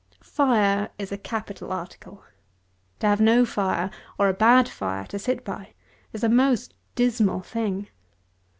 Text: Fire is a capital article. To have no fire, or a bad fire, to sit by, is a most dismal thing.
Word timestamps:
Fire 0.23 0.89
is 0.97 1.11
a 1.11 1.17
capital 1.19 1.71
article. 1.71 2.23
To 3.01 3.07
have 3.07 3.21
no 3.21 3.45
fire, 3.45 3.91
or 4.17 4.29
a 4.29 4.33
bad 4.33 4.67
fire, 4.67 5.05
to 5.05 5.19
sit 5.19 5.45
by, 5.45 5.75
is 6.11 6.23
a 6.23 6.27
most 6.27 6.73
dismal 6.95 7.41
thing. 7.41 7.87